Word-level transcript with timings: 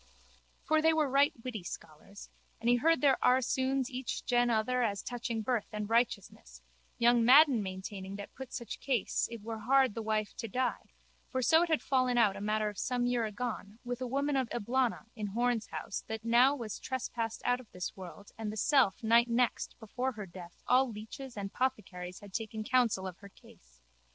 For 0.63 0.81
they 0.81 0.93
were 0.93 1.07
right 1.07 1.31
witty 1.43 1.61
scholars. 1.61 2.31
And 2.59 2.67
he 2.69 2.77
heard 2.77 3.01
their 3.01 3.19
aresouns 3.21 3.87
each 3.91 4.25
gen 4.25 4.49
other 4.49 4.81
as 4.81 5.03
touching 5.03 5.43
birth 5.43 5.67
and 5.71 5.87
righteousness, 5.91 6.63
young 6.97 7.23
Madden 7.23 7.61
maintaining 7.61 8.15
that 8.15 8.33
put 8.33 8.51
such 8.51 8.79
case 8.79 9.27
it 9.31 9.43
were 9.43 9.59
hard 9.59 9.93
the 9.93 10.01
wife 10.01 10.33
to 10.37 10.47
die 10.47 10.89
(for 11.29 11.43
so 11.43 11.61
it 11.61 11.69
had 11.69 11.83
fallen 11.83 12.17
out 12.17 12.35
a 12.35 12.41
matter 12.41 12.67
of 12.67 12.79
some 12.79 13.05
year 13.05 13.25
agone 13.27 13.77
with 13.83 14.01
a 14.01 14.07
woman 14.07 14.35
of 14.35 14.49
Eblana 14.49 15.05
in 15.15 15.27
Horne's 15.27 15.67
house 15.67 16.03
that 16.07 16.25
now 16.25 16.55
was 16.55 16.79
trespassed 16.79 17.43
out 17.45 17.59
of 17.59 17.69
this 17.71 17.95
world 17.95 18.31
and 18.39 18.51
the 18.51 18.57
self 18.57 19.03
night 19.03 19.29
next 19.29 19.75
before 19.77 20.13
her 20.13 20.25
death 20.25 20.63
all 20.65 20.89
leeches 20.89 21.37
and 21.37 21.53
pothecaries 21.53 22.21
had 22.21 22.33
taken 22.33 22.63
counsel 22.63 23.05
of 23.05 23.17
her 23.19 23.29
case). 23.29 23.81